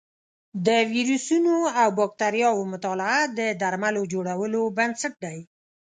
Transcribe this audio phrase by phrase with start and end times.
[0.65, 5.37] د ویروسونو او بکتریاوو مطالعه د درملو جوړولو بنسټ دی.